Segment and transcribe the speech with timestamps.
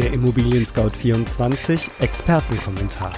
[0.00, 3.12] Der Immobilien Scout 24 Expertenkommentar.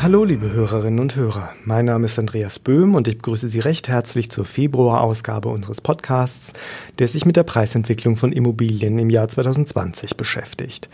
[0.00, 3.86] Hallo liebe Hörerinnen und Hörer, mein Name ist Andreas Böhm und ich begrüße Sie recht
[3.86, 6.54] herzlich zur Februarausgabe unseres Podcasts,
[6.98, 10.88] der sich mit der Preisentwicklung von Immobilien im Jahr 2020 beschäftigt.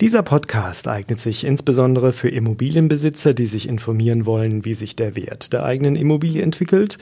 [0.00, 5.52] Dieser Podcast eignet sich insbesondere für Immobilienbesitzer, die sich informieren wollen, wie sich der Wert
[5.52, 6.96] der eigenen Immobilie entwickelt,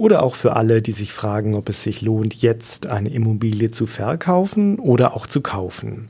[0.00, 3.84] oder auch für alle, die sich fragen, ob es sich lohnt, jetzt eine Immobilie zu
[3.84, 6.08] verkaufen oder auch zu kaufen.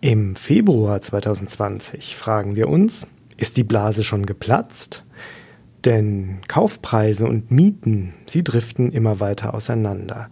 [0.00, 5.02] Im Februar 2020 fragen wir uns, ist die Blase schon geplatzt?
[5.84, 10.28] Denn Kaufpreise und Mieten, sie driften immer weiter auseinander.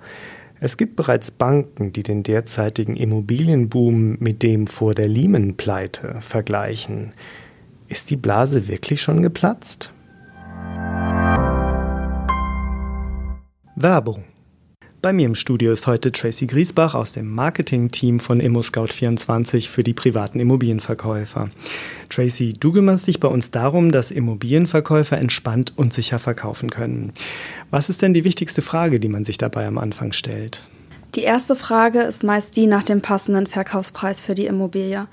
[0.61, 7.15] Es gibt bereits Banken, die den derzeitigen Immobilienboom mit dem vor der Lehman-Pleite vergleichen.
[7.89, 9.93] Ist die Blase wirklich schon geplatzt?
[13.83, 14.25] Werbung
[15.03, 19.95] bei mir im Studio ist heute Tracy Griesbach aus dem Marketing-Team von ImmoScout24 für die
[19.95, 21.49] privaten Immobilienverkäufer.
[22.11, 27.15] Tracy, du kümmerst dich bei uns darum, dass Immobilienverkäufer entspannt und sicher verkaufen können.
[27.71, 30.67] Was ist denn die wichtigste Frage, die man sich dabei am Anfang stellt?
[31.15, 35.09] Die erste Frage ist meist die nach dem passenden Verkaufspreis für die Immobilie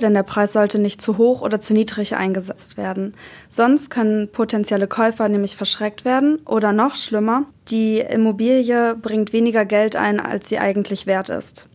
[0.00, 3.14] denn der Preis sollte nicht zu hoch oder zu niedrig eingesetzt werden.
[3.48, 9.96] Sonst können potenzielle Käufer nämlich verschreckt werden oder noch schlimmer, die Immobilie bringt weniger Geld
[9.96, 11.66] ein, als sie eigentlich wert ist.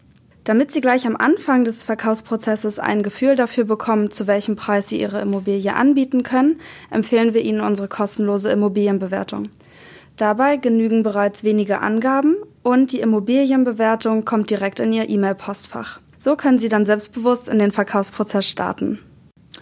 [0.44, 5.00] Damit Sie gleich am Anfang des Verkaufsprozesses ein Gefühl dafür bekommen, zu welchem Preis Sie
[5.00, 9.50] Ihre Immobilie anbieten können, empfehlen wir Ihnen unsere kostenlose Immobilienbewertung.
[10.16, 16.00] Dabei genügen bereits wenige Angaben und die Immobilienbewertung kommt direkt in Ihr E-Mail-Postfach.
[16.20, 19.00] So können Sie dann selbstbewusst in den Verkaufsprozess starten.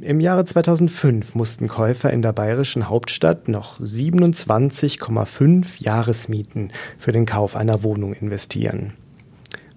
[0.00, 7.56] Im Jahre 2005 mussten Käufer in der bayerischen Hauptstadt noch 27,5 Jahresmieten für den Kauf
[7.56, 8.92] einer Wohnung investieren.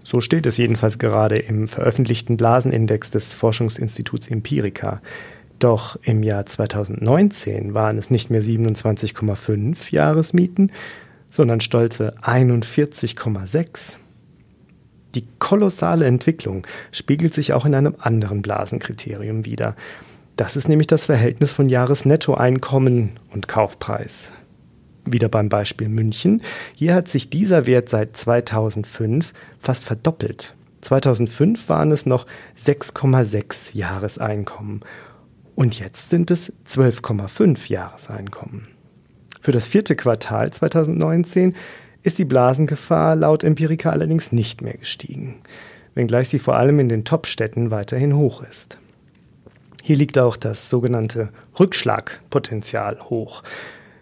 [0.03, 5.01] So steht es jedenfalls gerade im veröffentlichten Blasenindex des Forschungsinstituts Empirica.
[5.59, 10.72] Doch im Jahr 2019 waren es nicht mehr 27,5 Jahresmieten,
[11.29, 13.97] sondern stolze 41,6.
[15.13, 19.75] Die kolossale Entwicklung spiegelt sich auch in einem anderen Blasenkriterium wider.
[20.35, 24.31] Das ist nämlich das Verhältnis von Jahresnettoeinkommen und Kaufpreis.
[25.11, 26.41] Wieder beim Beispiel München.
[26.75, 30.55] Hier hat sich dieser Wert seit 2005 fast verdoppelt.
[30.81, 32.25] 2005 waren es noch
[32.57, 34.81] 6,6 Jahreseinkommen
[35.55, 38.67] und jetzt sind es 12,5 Jahreseinkommen.
[39.41, 41.55] Für das vierte Quartal 2019
[42.03, 45.41] ist die Blasengefahr laut Empirica allerdings nicht mehr gestiegen,
[45.93, 48.79] wenngleich sie vor allem in den Top-Städten weiterhin hoch ist.
[49.83, 51.29] Hier liegt auch das sogenannte
[51.59, 53.43] Rückschlagpotenzial hoch.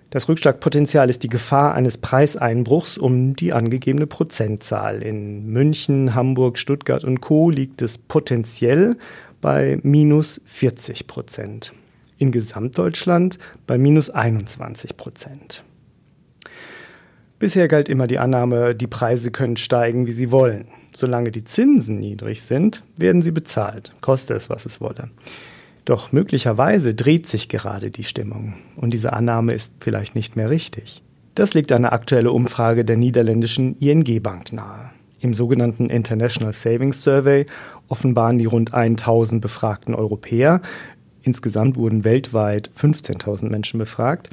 [0.09, 5.03] Das Rückschlagpotenzial ist die Gefahr eines Preiseinbruchs um die angegebene Prozentzahl.
[5.03, 7.51] In München, Hamburg, Stuttgart und Co.
[7.51, 8.97] liegt es potenziell
[9.39, 11.73] bei minus 40 Prozent.
[12.17, 13.37] In Gesamtdeutschland
[13.67, 15.63] bei minus 21 Prozent.
[17.37, 20.67] Bisher galt immer die Annahme, die Preise können steigen, wie sie wollen.
[20.91, 25.11] Solange die Zinsen niedrig sind, werden sie bezahlt, koste es, was es wolle.
[25.89, 31.01] Doch möglicherweise dreht sich gerade die Stimmung und diese Annahme ist vielleicht nicht mehr richtig.
[31.33, 34.91] Das liegt eine aktuelle Umfrage der niederländischen ING Bank nahe.
[35.19, 37.47] Im sogenannten International Savings Survey
[37.87, 40.61] offenbaren die rund 1000 befragten Europäer,
[41.23, 44.29] insgesamt wurden weltweit 15.000 Menschen befragt,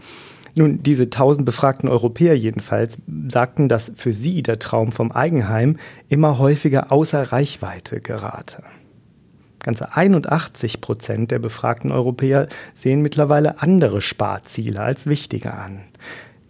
[0.55, 2.99] nun, diese 1000 befragten Europäer jedenfalls
[3.29, 5.79] sagten, dass für sie der Traum vom Eigenheim
[6.11, 8.63] immer häufiger außer Reichweite gerate.
[9.67, 15.81] Ganze 81 Prozent der befragten Europäer sehen mittlerweile andere Sparziele als wichtiger an.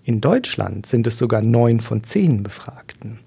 [0.05, 3.21] In Deutschland sind es sogar neun von zehn Befragten.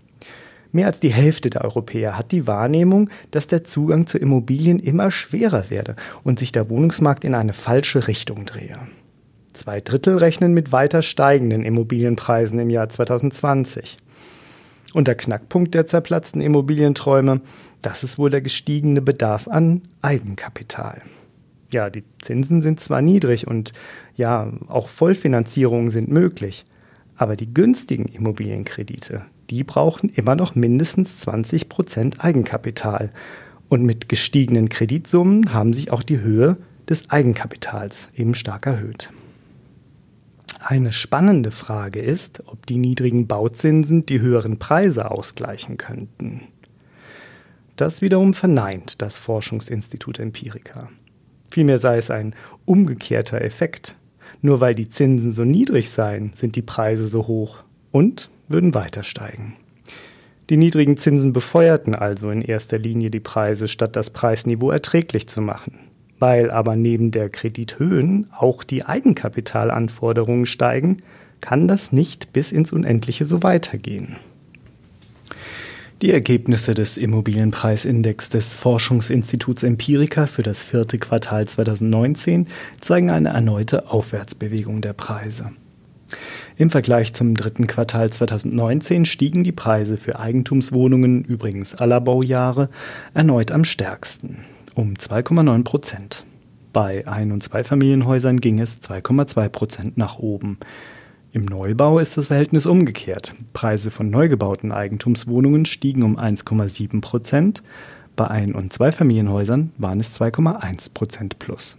[0.71, 5.09] Mehr als die Hälfte der Europäer hat die Wahrnehmung, dass der Zugang zu Immobilien immer
[5.09, 8.77] schwerer werde und sich der Wohnungsmarkt in eine falsche Richtung drehe.
[9.53, 13.97] Zwei Drittel rechnen mit weiter steigenden Immobilienpreisen im Jahr 2020.
[14.93, 17.41] Und der Knackpunkt der zerplatzten Immobilienträume,
[17.81, 21.01] das ist wohl der gestiegene Bedarf an Eigenkapital.
[21.71, 23.73] Ja, die Zinsen sind zwar niedrig und
[24.15, 26.65] ja, auch Vollfinanzierungen sind möglich,
[27.15, 33.11] aber die günstigen Immobilienkredite, die brauchen immer noch mindestens 20 Prozent Eigenkapital.
[33.67, 36.57] Und mit gestiegenen Kreditsummen haben sich auch die Höhe
[36.89, 39.11] des Eigenkapitals eben stark erhöht.
[40.69, 46.41] Eine spannende Frage ist, ob die niedrigen Bauzinsen die höheren Preise ausgleichen könnten.
[47.75, 50.89] Das wiederum verneint das Forschungsinstitut Empirica.
[51.49, 52.35] Vielmehr sei es ein
[52.65, 53.95] umgekehrter Effekt.
[54.41, 59.01] Nur weil die Zinsen so niedrig seien, sind die Preise so hoch und würden weiter
[59.01, 59.55] steigen.
[60.51, 65.41] Die niedrigen Zinsen befeuerten also in erster Linie die Preise, statt das Preisniveau erträglich zu
[65.41, 65.79] machen.
[66.19, 70.97] Weil aber neben der Kredithöhen auch die Eigenkapitalanforderungen steigen,
[71.41, 74.17] kann das nicht bis ins Unendliche so weitergehen.
[76.01, 82.47] Die Ergebnisse des Immobilienpreisindex des Forschungsinstituts Empirica für das vierte Quartal 2019
[82.79, 85.51] zeigen eine erneute Aufwärtsbewegung der Preise.
[86.55, 92.69] Im Vergleich zum dritten Quartal 2019 stiegen die Preise für Eigentumswohnungen, übrigens aller Baujahre,
[93.13, 94.37] erneut am stärksten,
[94.79, 96.25] um 2,9 Prozent.
[96.71, 100.57] Bei Ein- und Zweifamilienhäusern ging es 2,2 Prozent nach oben.
[101.33, 103.35] Im Neubau ist das Verhältnis umgekehrt.
[103.51, 107.61] Preise von neu gebauten Eigentumswohnungen stiegen um 1,7 Prozent.
[108.15, 111.77] Bei Ein- und Zweifamilienhäusern waren es 2,1 Prozent plus.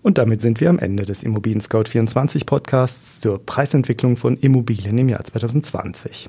[0.00, 4.96] Und damit sind wir am Ende des Immobilien Scout 24 Podcasts zur Preisentwicklung von Immobilien
[4.96, 6.28] im Jahr 2020.